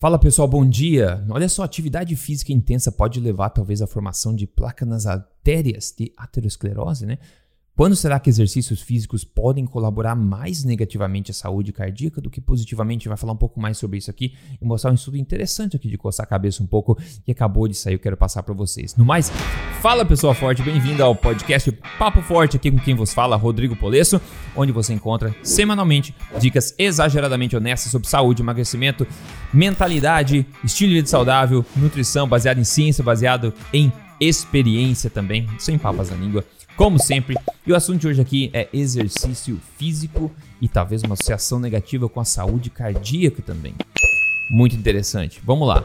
[0.00, 1.24] Fala pessoal, bom dia.
[1.28, 6.12] Olha só, atividade física intensa pode levar talvez à formação de placa nas artérias de
[6.16, 7.18] aterosclerose, né?
[7.78, 13.06] Quando será que exercícios físicos podem colaborar mais negativamente à saúde cardíaca do que positivamente?
[13.06, 15.96] Vai falar um pouco mais sobre isso aqui e mostrar um estudo interessante aqui de
[15.96, 18.96] coçar a cabeça um pouco que acabou de sair, eu quero passar para vocês.
[18.96, 19.30] No mais,
[19.80, 24.20] fala pessoa forte, bem-vindo ao podcast Papo Forte aqui com quem vos fala, Rodrigo Polesso,
[24.56, 29.06] onde você encontra semanalmente dicas exageradamente honestas sobre saúde, emagrecimento,
[29.54, 36.10] mentalidade, estilo de vida saudável, nutrição baseado em ciência, baseado em experiência também, sem papas
[36.10, 36.44] na língua
[36.78, 37.36] como sempre.
[37.66, 42.20] E o assunto de hoje aqui é exercício físico e talvez uma associação negativa com
[42.20, 43.74] a saúde cardíaca também.
[44.48, 45.42] Muito interessante.
[45.44, 45.84] Vamos lá.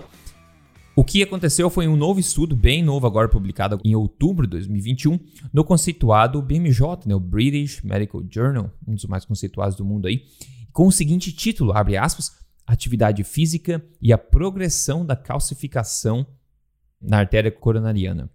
[0.96, 5.20] O que aconteceu foi um novo estudo, bem novo agora, publicado em outubro de 2021,
[5.52, 10.26] no conceituado BMJ, né, o British Medical Journal, um dos mais conceituados do mundo aí,
[10.72, 12.32] com o seguinte título, abre aspas,
[12.68, 16.26] Atividade física e a progressão da calcificação
[17.02, 18.30] na artéria coronariana.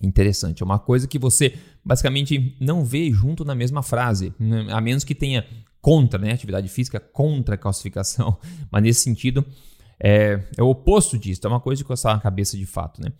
[0.00, 1.54] Interessante, é uma coisa que você
[1.84, 4.66] basicamente não vê junto na mesma frase, né?
[4.70, 5.44] a menos que tenha
[5.80, 8.36] contra, né, atividade física contra a calcificação,
[8.70, 9.44] mas nesse sentido
[10.00, 13.12] é, é o oposto disso, é uma coisa de coçar a cabeça de fato, né?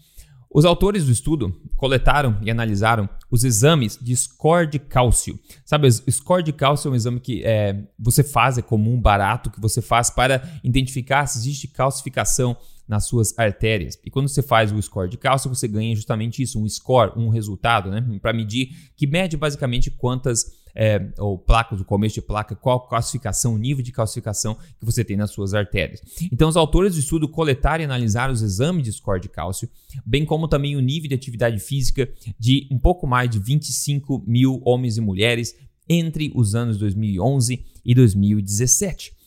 [0.50, 5.38] Os autores do estudo coletaram e analisaram os exames de score de cálcio.
[5.64, 9.60] Sabe, score de cálcio é um exame que é, você faz, é comum, barato, que
[9.60, 12.56] você faz para identificar se existe calcificação
[12.88, 13.98] nas suas artérias.
[14.02, 17.28] E quando você faz o score de cálcio, você ganha justamente isso, um score, um
[17.28, 18.02] resultado, né?
[18.20, 23.54] Para medir, que mede basicamente quantas é, ou placas, o começo de placa, qual calcificação,
[23.54, 26.00] o nível de calcificação que você tem nas suas artérias.
[26.32, 29.68] Então, os autores do estudo coletaram e analisaram os exames de score de cálcio,
[30.06, 34.62] bem como também o nível de atividade física de um pouco mais de 25 mil
[34.64, 35.54] homens e mulheres
[35.88, 39.17] entre os anos 2011 e 2017.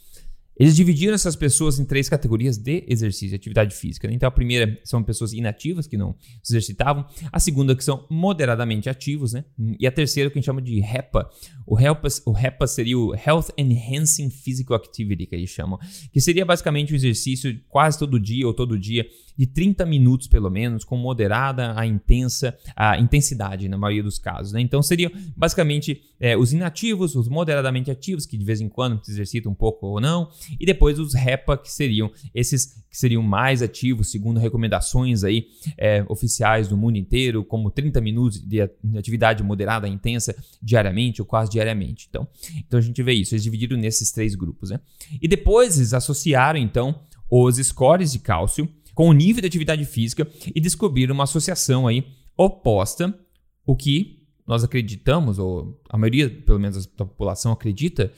[0.62, 4.08] Eles dividiram essas pessoas em três categorias de exercício, de atividade física.
[4.08, 4.14] Né?
[4.14, 7.04] Então, a primeira são pessoas inativas, que não se exercitavam.
[7.32, 9.34] A segunda, que são moderadamente ativos.
[9.34, 9.44] Né?
[9.80, 11.28] E a terceira, que a gente chama de HEPA.
[11.66, 15.80] O HEPA, o HEPA seria o Health Enhancing Physical Activity, que eles chamam.
[16.14, 20.28] Que seria basicamente o um exercício quase todo dia ou todo dia de 30 minutos,
[20.28, 24.54] pelo menos, com moderada a intensa a intensidade, na maioria dos casos.
[24.54, 24.62] Né?
[24.62, 29.10] Então, seriam basicamente é, os inativos, os moderadamente ativos, que de vez em quando se
[29.10, 30.30] exercitam um pouco ou não
[30.60, 35.48] e depois os REPA, que seriam esses que seriam mais ativos, segundo recomendações aí
[35.78, 38.60] é, oficiais do mundo inteiro, como 30 minutos de
[38.98, 42.08] atividade moderada intensa diariamente ou quase diariamente.
[42.10, 44.72] Então, então a gente vê isso, eles dividiram nesses três grupos.
[44.72, 44.80] Né?
[45.22, 50.28] E depois eles associaram então os scores de cálcio com o nível de atividade física
[50.54, 53.18] e descobriram uma associação aí oposta,
[53.66, 58.12] o que nós acreditamos, ou a maioria, pelo menos da população acredita,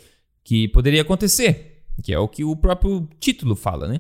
[0.44, 4.00] que poderia acontecer que é o que o próprio título fala, né?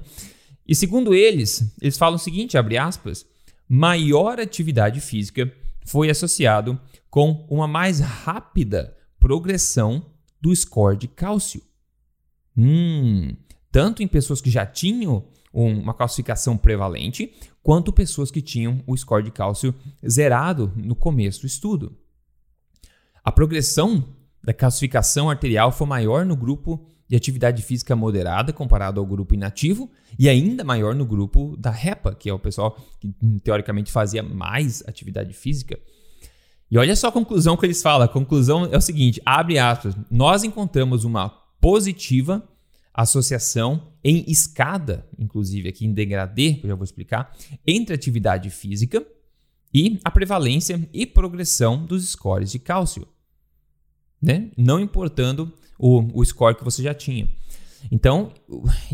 [0.68, 3.26] E segundo eles, eles falam o seguinte, abre aspas,
[3.68, 5.52] maior atividade física
[5.86, 10.06] foi associado com uma mais rápida progressão
[10.42, 11.62] do score de cálcio.
[12.58, 13.36] Hum,
[13.72, 17.32] tanto em pessoas que já tinham uma calcificação prevalente,
[17.62, 19.74] quanto pessoas que tinham o score de cálcio
[20.08, 21.96] zerado no começo do estudo.
[23.24, 24.04] A progressão
[24.44, 29.88] da calcificação arterial foi maior no grupo de atividade física moderada comparado ao grupo inativo
[30.18, 34.24] e ainda maior no grupo da REPA, que é o pessoal que hum, teoricamente fazia
[34.24, 35.78] mais atividade física.
[36.72, 38.06] E olha só a conclusão que eles falam.
[38.06, 41.30] A conclusão é o seguinte: abre aspas, nós encontramos uma
[41.62, 42.44] positiva
[42.92, 47.32] associação em escada, inclusive aqui em degradê, que eu já vou explicar,
[47.66, 49.06] entre atividade física
[49.72, 53.08] e a prevalência e progressão dos scores de cálcio.
[54.24, 54.48] Né?
[54.56, 57.28] Não importando o, o score que você já tinha.
[57.92, 58.32] Então,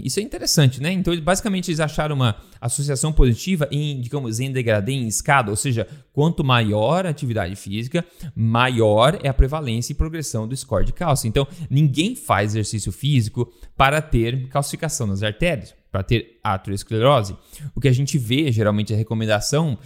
[0.03, 0.91] isso é interessante, né?
[0.91, 5.87] Então, basicamente, eles acharam uma associação positiva em, digamos, em degradê, em escada, ou seja,
[6.11, 8.03] quanto maior a atividade física,
[8.35, 11.27] maior é a prevalência e progressão do score de cálcio.
[11.27, 17.35] Então, ninguém faz exercício físico para ter calcificação nas artérias, para ter aterosclerose.
[17.75, 19.77] O que a gente vê, geralmente, a recomendação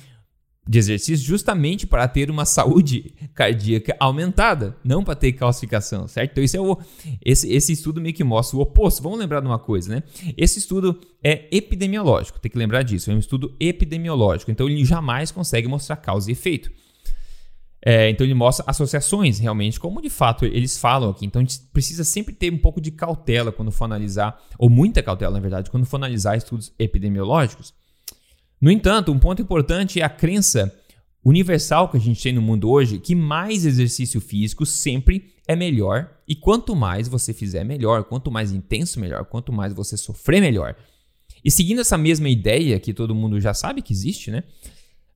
[0.67, 6.31] de exercício justamente para ter uma saúde cardíaca aumentada, não para ter calcificação, certo?
[6.31, 6.77] Então isso é o
[7.23, 9.03] esse, esse estudo meio que mostra o oposto.
[9.03, 10.03] Vamos lembrar de uma coisa, né?
[10.37, 15.31] Esse estudo é epidemiológico, tem que lembrar disso, é um estudo epidemiológico, então ele jamais
[15.31, 16.71] consegue mostrar causa e efeito.
[17.85, 21.25] É, então ele mostra associações realmente, como de fato eles falam aqui.
[21.25, 25.03] Então a gente precisa sempre ter um pouco de cautela quando for analisar, ou muita
[25.03, 27.73] cautela na verdade, quando for analisar estudos epidemiológicos
[28.63, 30.73] no entanto, um ponto importante é a crença
[31.21, 36.09] universal que a gente tem no mundo hoje, que mais exercício físico sempre é melhor
[36.25, 40.77] e quanto mais você fizer melhor, quanto mais intenso melhor, quanto mais você sofrer melhor.
[41.43, 44.45] E seguindo essa mesma ideia que todo mundo já sabe que existe, né?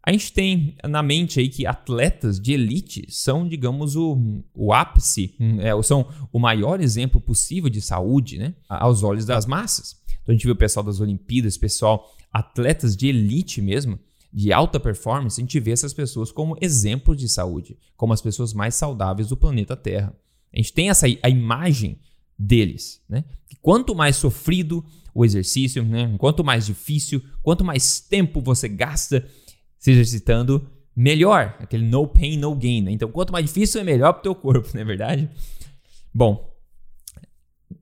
[0.03, 5.37] A gente tem na mente aí que atletas de elite são, digamos, o, o ápice,
[5.59, 8.55] é, são o maior exemplo possível de saúde, né?
[8.67, 9.95] Aos olhos das massas.
[10.21, 13.99] Então a gente vê o pessoal das Olimpíadas, pessoal, atletas de elite mesmo,
[14.31, 18.53] de alta performance, a gente vê essas pessoas como exemplos de saúde, como as pessoas
[18.53, 20.15] mais saudáveis do planeta Terra.
[20.53, 21.99] A gente tem essa a imagem
[22.37, 23.23] deles, né?
[23.61, 26.13] quanto mais sofrido o exercício, né?
[26.19, 29.27] quanto mais difícil, quanto mais tempo você gasta
[29.79, 31.55] se exercitando, melhor.
[31.59, 32.81] Aquele no pain, no gain.
[32.81, 32.91] Né?
[32.91, 35.29] Então, quanto mais difícil é melhor para o teu corpo, não é verdade?
[36.13, 36.56] Bom,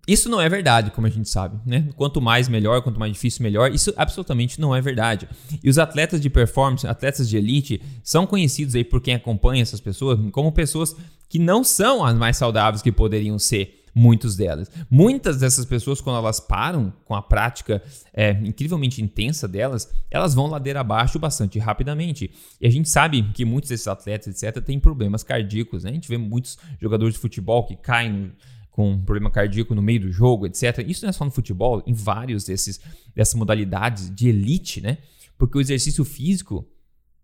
[0.07, 1.89] isso não é verdade, como a gente sabe, né?
[1.95, 5.27] Quanto mais melhor, quanto mais difícil melhor, isso absolutamente não é verdade.
[5.63, 9.79] E os atletas de performance, atletas de elite, são conhecidos aí por quem acompanha essas
[9.79, 10.95] pessoas como pessoas
[11.27, 14.69] que não são as mais saudáveis que poderiam ser muitos delas.
[14.91, 17.81] Muitas dessas pessoas, quando elas param com a prática
[18.13, 22.29] é, incrivelmente intensa delas, elas vão ladeira abaixo bastante rapidamente.
[22.59, 25.85] E a gente sabe que muitos desses atletas, etc., têm problemas cardíacos.
[25.85, 25.91] Né?
[25.91, 28.33] A gente vê muitos jogadores de futebol que caem
[28.75, 30.83] com um problema cardíaco no meio do jogo, etc.
[30.85, 32.81] Isso não é só no futebol, em vários desses
[33.15, 34.97] dessas modalidades de elite, né?
[35.37, 36.67] Porque o exercício físico,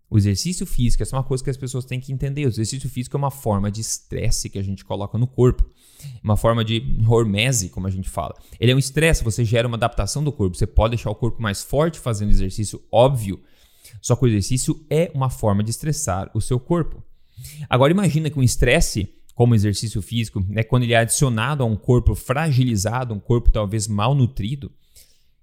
[0.08, 2.46] o exercício físico, essa é uma coisa que as pessoas têm que entender.
[2.46, 5.62] O exercício físico é uma forma de estresse que a gente coloca no corpo,
[6.24, 8.34] uma forma de hormese, como a gente fala.
[8.58, 10.56] Ele é um estresse, você gera uma adaptação do corpo.
[10.56, 13.38] Você pode deixar o corpo mais forte fazendo exercício, óbvio.
[14.00, 17.04] Só que o exercício é uma forma de estressar o seu corpo.
[17.68, 21.74] Agora imagina que um estresse como exercício físico, né, quando ele é adicionado a um
[21.74, 24.70] corpo fragilizado, um corpo talvez mal nutrido,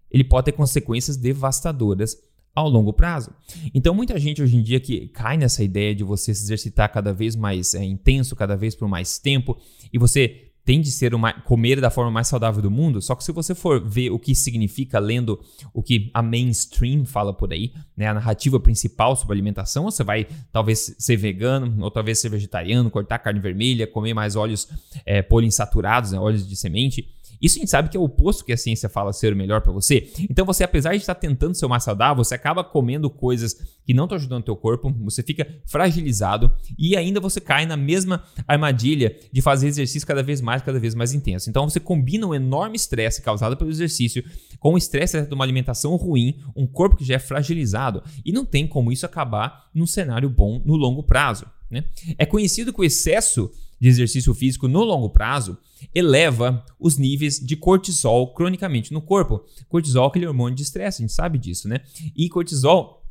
[0.10, 2.16] ele pode ter consequências devastadoras
[2.56, 3.32] ao longo prazo.
[3.74, 7.12] Então, muita gente hoje em dia que cai nessa ideia de você se exercitar cada
[7.12, 9.58] vez mais é, intenso, cada vez por mais tempo,
[9.92, 13.24] e você tem de ser uma, comer da forma mais saudável do mundo, só que
[13.24, 15.44] se você for ver o que significa lendo
[15.74, 20.28] o que a mainstream fala por aí, né, a narrativa principal sobre alimentação, você vai
[20.52, 24.68] talvez ser vegano, ou talvez ser vegetariano, cortar carne vermelha, comer mais óleos
[25.08, 27.10] é, poliinsaturados, né, óleos de semente,
[27.42, 29.62] isso a gente sabe que é o oposto que a ciência fala ser o melhor
[29.62, 30.12] para você.
[30.30, 33.56] Então você, apesar de estar tentando ser mais saudável, você acaba comendo coisas
[33.86, 37.78] que não estão ajudando o teu corpo, você fica fragilizado e ainda você cai na
[37.78, 41.50] mesma armadilha de fazer exercício cada vez mais, cada vez mais intenso.
[41.50, 44.24] Então você combina um enorme estresse causado pelo exercício
[44.60, 48.46] com o estresse de uma alimentação ruim, um corpo que já é fragilizado e não
[48.46, 51.46] tem como isso acabar num cenário bom no longo prazo.
[51.70, 51.86] Né?
[52.18, 55.58] É conhecido que o excesso de exercício físico no longo prazo
[55.96, 59.46] eleva os níveis de cortisol cronicamente no corpo.
[59.68, 61.82] Cortisol é aquele hormônio de estresse, a gente sabe disso, né?
[62.16, 63.06] E cortisol,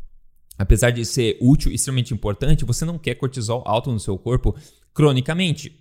[0.58, 4.54] apesar de ser útil e extremamente importante, você não quer cortisol alto no seu corpo
[4.92, 5.80] cronicamente.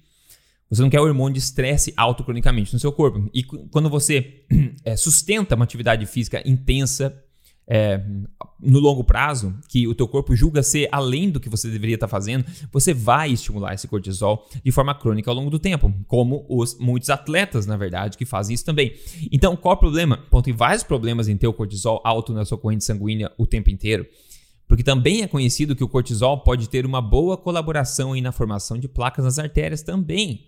[0.69, 3.29] Você não quer o hormônio de estresse alto cronicamente no seu corpo.
[3.33, 4.43] E quando você
[4.83, 7.23] é, sustenta uma atividade física intensa,
[7.67, 8.01] é,
[8.59, 12.07] no longo prazo, que o teu corpo julga ser além do que você deveria estar
[12.07, 16.77] fazendo, você vai estimular esse cortisol de forma crônica ao longo do tempo, como os
[16.79, 18.93] muitos atletas, na verdade, que fazem isso também.
[19.31, 20.23] Então, qual o problema?
[20.31, 23.69] Bom, tem vários problemas em ter o cortisol alto na sua corrente sanguínea o tempo
[23.69, 24.05] inteiro.
[24.67, 28.87] Porque também é conhecido que o cortisol pode ter uma boa colaboração na formação de
[28.87, 30.47] placas nas artérias também.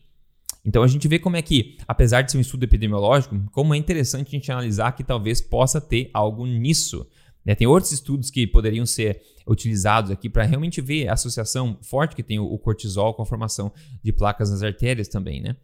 [0.65, 3.77] Então a gente vê como é que, apesar de ser um estudo epidemiológico, como é
[3.77, 7.07] interessante a gente analisar que talvez possa ter algo nisso.
[7.49, 7.55] Né?
[7.55, 12.21] Tem outros estudos que poderiam ser utilizados aqui para realmente ver a associação forte que
[12.21, 15.55] tem o cortisol com a formação de placas nas artérias também, né?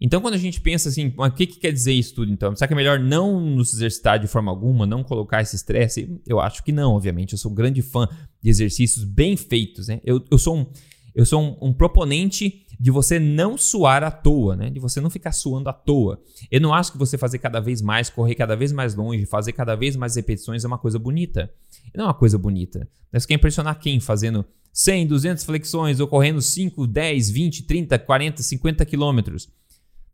[0.00, 2.54] Então, quando a gente pensa assim, o que, que quer dizer isso tudo então?
[2.54, 6.20] Será que é melhor não nos exercitar de forma alguma, não colocar esse estresse?
[6.24, 7.32] Eu acho que não, obviamente.
[7.32, 8.08] Eu sou um grande fã
[8.40, 10.00] de exercícios bem feitos, né?
[10.04, 10.66] Eu, eu sou um,
[11.14, 14.68] eu sou um, um, proponente de você não suar à toa, né?
[14.68, 16.20] De você não ficar suando à toa.
[16.50, 19.52] Eu não acho que você fazer cada vez mais, correr cada vez mais longe, fazer
[19.52, 21.50] cada vez mais repetições é uma coisa bonita.
[21.94, 22.88] Não é uma coisa bonita.
[23.12, 28.42] Você quer impressionar quem fazendo 100, 200 flexões ou correndo 5, 10, 20, 30, 40,
[28.42, 29.48] 50 quilômetros,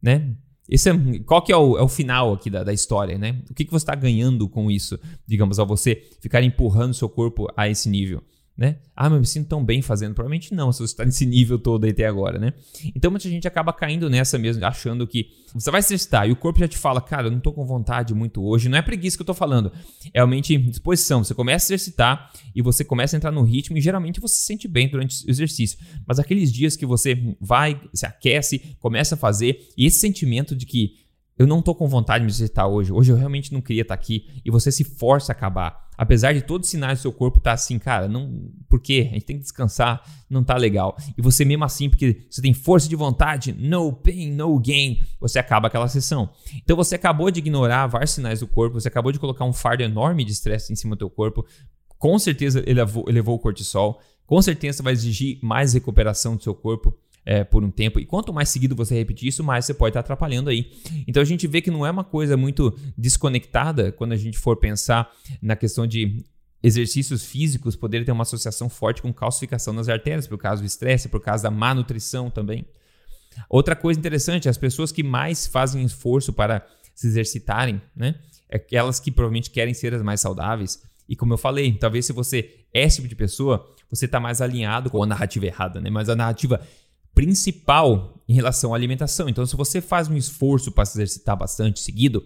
[0.03, 0.35] né?
[0.69, 3.43] Esse é, qual que é o, é o final aqui da, da, história, né?
[3.51, 7.49] O que, que você está ganhando com isso, digamos, ao você ficar empurrando seu corpo
[7.57, 8.23] a esse nível?
[8.61, 8.77] Né?
[8.95, 10.15] Ah, mas eu me sinto tão bem fazendo.
[10.15, 12.53] Provavelmente não, se você está nesse nível todo aí até agora, né?
[12.95, 16.37] Então muita gente acaba caindo nessa mesmo, achando que você vai se exercitar e o
[16.37, 18.69] corpo já te fala, cara, eu não estou com vontade muito hoje.
[18.69, 19.73] Não é preguiça que eu estou falando,
[20.13, 21.25] é realmente disposição.
[21.25, 24.45] Você começa a exercitar e você começa a entrar no ritmo e geralmente você se
[24.45, 25.79] sente bem durante o exercício.
[26.07, 30.67] Mas aqueles dias que você vai, se aquece, começa a fazer e esse sentimento de
[30.67, 30.97] que
[31.39, 33.95] eu não estou com vontade de me exercitar hoje, hoje eu realmente não queria estar
[33.95, 37.37] aqui e você se força a acabar apesar de todos os sinais do seu corpo
[37.37, 39.09] estar tá assim, cara, não, por quê?
[39.11, 40.97] A gente tem que descansar, não tá legal.
[41.15, 45.39] E você mesmo assim, porque você tem força de vontade, no pain, no gain, você
[45.39, 46.31] acaba aquela sessão.
[46.57, 49.83] Então você acabou de ignorar vários sinais do corpo, você acabou de colocar um fardo
[49.83, 51.45] enorme de estresse em cima do teu corpo,
[51.99, 56.97] com certeza elevou, elevou o cortisol, com certeza vai exigir mais recuperação do seu corpo
[57.25, 58.01] é, por um tempo.
[58.01, 60.73] E quanto mais seguido você repetir isso, mais você pode estar atrapalhando aí.
[61.07, 64.57] Então a gente vê que não é uma coisa muito desconectada quando a gente for
[64.57, 65.11] pensar
[65.41, 66.25] na questão de
[66.63, 71.09] exercícios físicos poderem ter uma associação forte com calcificação nas artérias, por causa do estresse,
[71.09, 72.67] por causa da má nutrição também.
[73.49, 78.17] Outra coisa interessante, as pessoas que mais fazem esforço para se exercitarem, né?
[78.49, 80.83] É aquelas que provavelmente querem ser as mais saudáveis.
[81.09, 84.41] E como eu falei, talvez se você é esse tipo de pessoa, você está mais
[84.41, 85.89] alinhado com a narrativa errada, né?
[85.89, 86.61] Mas a narrativa
[87.15, 89.29] principal em relação à alimentação.
[89.29, 92.25] Então, se você faz um esforço para se exercitar bastante seguido,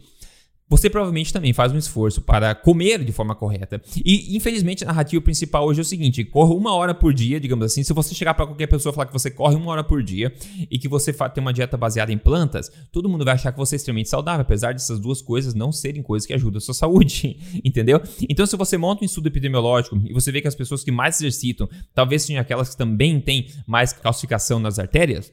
[0.68, 3.80] você provavelmente também faz um esforço para comer de forma correta.
[4.04, 7.66] E, infelizmente, a narrativa principal hoje é o seguinte: corra uma hora por dia, digamos
[7.66, 7.82] assim.
[7.82, 10.32] Se você chegar para qualquer pessoa e falar que você corre uma hora por dia
[10.70, 13.74] e que você tem uma dieta baseada em plantas, todo mundo vai achar que você
[13.74, 17.38] é extremamente saudável, apesar dessas duas coisas não serem coisas que ajudam a sua saúde,
[17.62, 18.00] entendeu?
[18.28, 21.16] Então, se você monta um estudo epidemiológico e você vê que as pessoas que mais
[21.16, 25.32] exercitam talvez sejam aquelas que também têm mais calcificação nas artérias,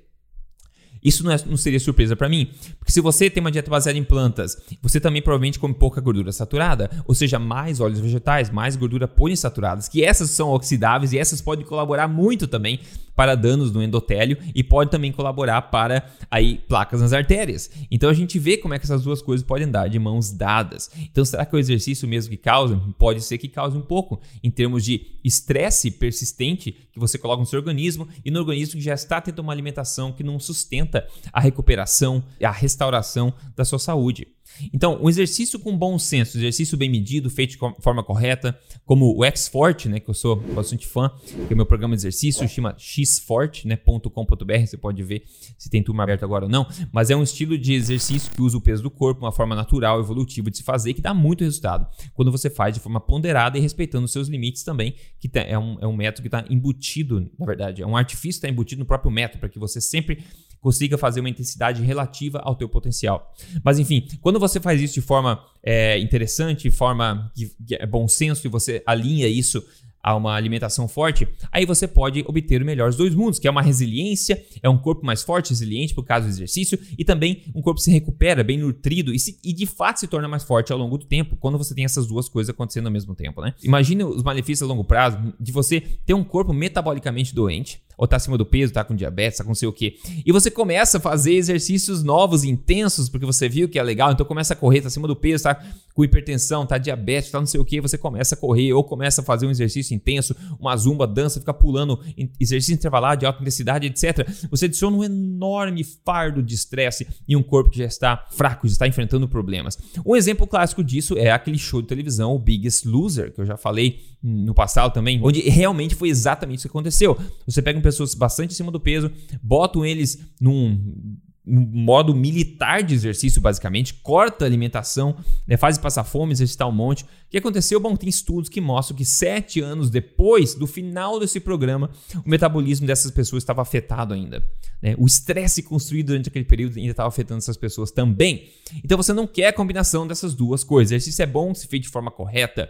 [1.03, 3.97] isso não, é, não seria surpresa para mim, porque se você tem uma dieta baseada
[3.97, 8.75] em plantas, você também provavelmente come pouca gordura saturada, ou seja, mais óleos vegetais, mais
[8.75, 12.79] gordura poliinsaturadas, que essas são oxidáveis e essas podem colaborar muito também
[13.15, 17.69] para danos no endotélio e pode também colaborar para aí placas nas artérias.
[17.89, 20.89] Então a gente vê como é que essas duas coisas podem andar de mãos dadas.
[21.11, 22.81] Então será que o exercício mesmo que causa?
[22.97, 27.45] Pode ser que cause um pouco em termos de estresse persistente que você coloca no
[27.45, 30.90] seu organismo e no organismo que já está tendo uma alimentação que não sustenta
[31.31, 34.27] a recuperação e a restauração da sua saúde.
[34.73, 39.17] Então, um exercício com bom senso, um exercício bem medido, feito de forma correta, como
[39.17, 41.09] o X-Forte, né, que eu sou bastante fã,
[41.47, 45.23] que é o meu programa de exercício, chama xforte.com.br, né, você pode ver
[45.57, 48.57] se tem turma aberta agora ou não, mas é um estilo de exercício que usa
[48.57, 51.87] o peso do corpo, uma forma natural, evolutiva de se fazer, que dá muito resultado
[52.13, 55.77] quando você faz de forma ponderada e respeitando os seus limites também, que é um,
[55.79, 58.85] é um método que está embutido, na verdade, é um artifício que está embutido no
[58.85, 60.23] próprio método, para que você sempre
[60.61, 63.33] consiga fazer uma intensidade relativa ao teu potencial.
[63.63, 68.07] Mas enfim, quando você faz isso de forma é, interessante, de forma que é bom
[68.07, 69.63] senso e você alinha isso
[70.03, 73.51] a uma alimentação forte, aí você pode obter o melhor dos dois mundos, que é
[73.51, 77.61] uma resiliência, é um corpo mais forte, resiliente por causa do exercício, e também um
[77.61, 80.73] corpo que se recupera, bem nutrido e, se, e, de fato se torna mais forte
[80.73, 83.53] ao longo do tempo, quando você tem essas duas coisas acontecendo ao mesmo tempo, né?
[83.63, 88.15] Imagine os malefícios a longo prazo de você ter um corpo metabolicamente doente, ou tá
[88.15, 89.97] acima do peso, tá com diabetes, tá com não sei o quê.
[90.25, 94.25] E você começa a fazer exercícios novos, intensos, porque você viu que é legal, então
[94.25, 95.61] começa a correr, tá acima do peso, tá
[95.93, 99.21] com hipertensão, tá diabetes, tá não sei o quê, você começa a correr ou começa
[99.21, 101.99] a fazer um exercício intenso, uma zumba, dança, fica pulando,
[102.39, 104.27] exercício intervalado de alta intensidade, etc.
[104.49, 108.73] Você adiciona um enorme fardo de estresse em um corpo que já está fraco, já
[108.73, 109.77] está enfrentando problemas.
[110.05, 113.57] Um exemplo clássico disso é aquele show de televisão, o Biggest Loser, que eu já
[113.57, 117.17] falei no passado também, onde realmente foi exatamente isso que aconteceu.
[117.45, 123.95] Você pega pessoas bastante acima do peso, botam eles num modo militar de exercício, basicamente,
[123.95, 125.17] corta a alimentação,
[125.47, 127.03] né, faz passar fome, exercitar um monte.
[127.03, 127.79] O que aconteceu?
[127.79, 131.89] Bom, tem estudos que mostram que sete anos depois do final desse programa,
[132.23, 134.43] o metabolismo dessas pessoas estava afetado ainda.
[134.81, 134.95] Né?
[134.97, 138.49] O estresse construído durante aquele período ainda estava afetando essas pessoas também.
[138.83, 140.91] Então você não quer a combinação dessas duas coisas.
[140.91, 142.69] O exercício é bom se feito de forma correta,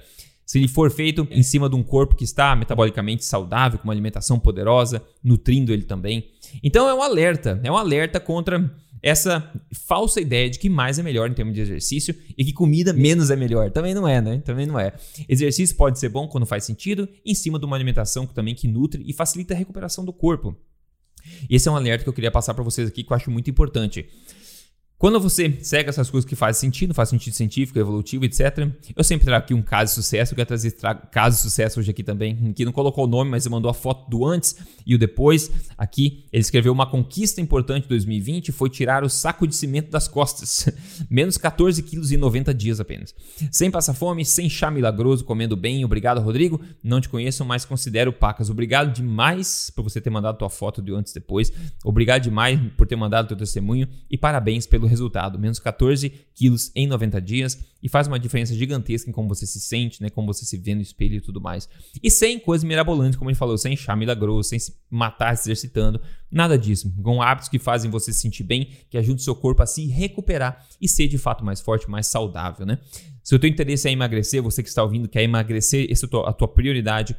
[0.51, 3.93] se ele for feito em cima de um corpo que está metabolicamente saudável, com uma
[3.93, 6.29] alimentação poderosa, nutrindo ele também.
[6.61, 8.69] Então é um alerta, é um alerta contra
[9.01, 12.91] essa falsa ideia de que mais é melhor em termos de exercício e que comida
[12.91, 13.71] menos é melhor.
[13.71, 14.41] Também não é, né?
[14.43, 14.91] Também não é.
[15.29, 19.01] Exercício pode ser bom quando faz sentido, em cima de uma alimentação também que nutre
[19.07, 20.53] e facilita a recuperação do corpo.
[21.49, 23.49] Esse é um alerta que eu queria passar para vocês aqui que eu acho muito
[23.49, 24.05] importante.
[25.01, 29.25] Quando você segue essas coisas que fazem sentido, faz sentido científico, evolutivo, etc., eu sempre
[29.25, 30.33] trago aqui um caso de sucesso.
[30.33, 30.75] Eu quero trazer
[31.09, 33.73] caso de sucesso hoje aqui também, que não colocou o nome, mas ele mandou a
[33.73, 34.55] foto do antes
[34.85, 35.49] e o depois.
[35.75, 40.07] Aqui ele escreveu uma conquista importante de 2020 foi tirar o saco de cimento das
[40.07, 40.69] costas.
[41.09, 43.15] Menos 14 quilos em 90 dias apenas.
[43.51, 45.83] Sem passar fome, sem chá milagroso, comendo bem.
[45.83, 46.61] Obrigado, Rodrigo.
[46.83, 48.51] Não te conheço, mas considero pacas.
[48.51, 51.51] Obrigado demais por você ter mandado tua foto do antes e depois.
[51.83, 56.85] Obrigado demais por ter mandado teu testemunho e parabéns pelo resultado, menos 14 quilos em
[56.85, 60.45] 90 dias, e faz uma diferença gigantesca em como você se sente, né, como você
[60.45, 61.67] se vê no espelho e tudo mais.
[62.03, 65.99] E sem coisas mirabolantes, como ele falou, sem chá milagroso, sem se matar se exercitando,
[66.29, 66.93] nada disso.
[67.01, 70.65] Com hábitos que fazem você se sentir bem, que ajudam seu corpo a se recuperar
[70.79, 72.77] e ser de fato mais forte, mais saudável, né?
[73.23, 76.33] Se o teu interesse é emagrecer, você que está ouvindo quer emagrecer, essa é a
[76.33, 77.15] tua prioridade,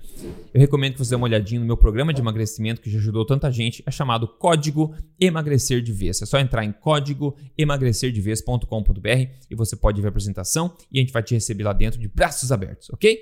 [0.52, 3.24] eu recomendo que você dê uma olhadinha no meu programa de emagrecimento que já ajudou
[3.24, 6.20] tanta gente, é chamado Código Emagrecer de Vez.
[6.20, 9.08] É só entrar em código emagrecerdevez.com.br
[9.50, 12.08] e você pode ver a apresentação e a gente vai te receber lá dentro de
[12.08, 13.20] braços abertos, ok?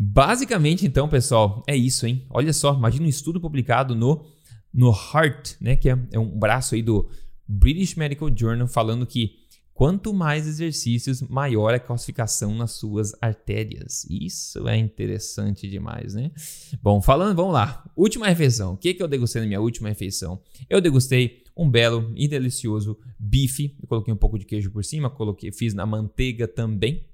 [0.00, 2.24] Basicamente, então, pessoal, é isso, hein?
[2.30, 4.24] Olha só, imagina um estudo publicado no,
[4.72, 5.76] no Heart, né?
[5.76, 7.08] Que é, é um braço aí do
[7.46, 9.41] British Medical Journal falando que
[9.82, 14.06] Quanto mais exercícios, maior a calcificação nas suas artérias.
[14.08, 16.30] Isso é interessante demais, né?
[16.80, 17.90] Bom, falando, vamos lá.
[17.96, 18.74] Última refeição.
[18.74, 20.40] O que, que eu degustei na minha última refeição?
[20.70, 23.76] Eu degustei um belo e delicioso bife.
[23.82, 27.04] Eu coloquei um pouco de queijo por cima, coloquei, fiz na manteiga também.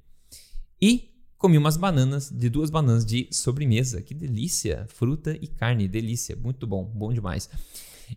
[0.79, 1.09] E
[1.39, 4.03] comi umas bananas, de duas bananas de sobremesa.
[4.03, 4.85] Que delícia!
[4.91, 6.37] Fruta e carne, delícia.
[6.37, 7.49] Muito bom, bom demais.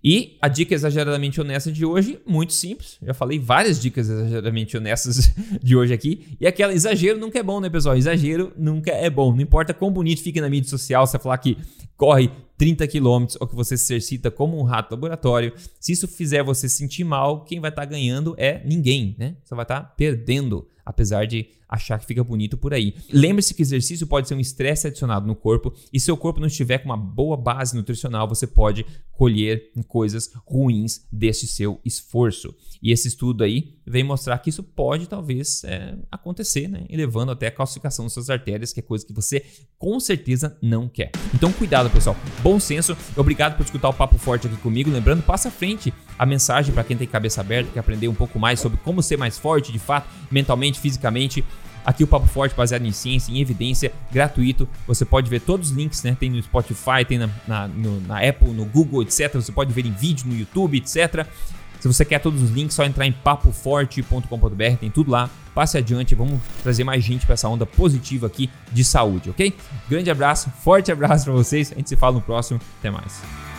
[0.04, 2.98] E a dica exageradamente honesta de hoje, muito simples.
[3.02, 6.36] Já falei várias dicas exageradamente honestas de hoje aqui.
[6.40, 7.96] E aquela exagero nunca é bom, né, pessoal?
[7.96, 9.34] Exagero nunca é bom.
[9.34, 11.58] Não importa quão bonito fique na mídia social, você falar que
[12.02, 15.54] corre 30 quilômetros ou que você se exercita como um rato laboratório.
[15.80, 19.36] Se isso fizer você sentir mal, quem vai estar tá ganhando é ninguém, né?
[19.44, 22.96] Você vai estar tá perdendo, apesar de achar que fica bonito por aí.
[23.14, 26.48] Lembre-se que exercício pode ser um estresse adicionado no corpo e se seu corpo não
[26.48, 32.56] estiver com uma boa base nutricional, você pode colher coisas ruins desse seu esforço.
[32.82, 36.86] E esse estudo aí vem mostrar que isso pode talvez é, acontecer, né?
[36.90, 39.44] E levando até a calcificação das suas artérias, que é coisa que você
[39.78, 41.12] com certeza não quer.
[41.34, 42.16] Então cuidado, pessoal.
[42.42, 42.96] Bom senso.
[43.16, 44.90] Obrigado por escutar o Papo Forte aqui comigo.
[44.90, 48.38] Lembrando, passa à frente a mensagem para quem tem cabeça aberta, quer aprender um pouco
[48.38, 51.44] mais sobre como ser mais forte de fato, mentalmente, fisicamente.
[51.84, 54.70] Aqui o Papo Forte baseado em ciência, em evidência, gratuito.
[54.86, 56.16] Você pode ver todos os links, né?
[56.20, 59.34] Tem no Spotify, tem na, na, no, na Apple, no Google, etc.
[59.34, 61.26] Você pode ver em vídeo no YouTube, etc.
[61.82, 65.30] Se você quer todos os links, só entrar em papoforte.com.br, tem tudo lá.
[65.54, 69.54] Passe adiante, vamos trazer mais gente para essa onda positiva aqui de saúde, ok?
[69.90, 71.72] Grande abraço, forte abraço para vocês.
[71.72, 72.60] A gente se fala no próximo.
[72.80, 73.51] Até mais.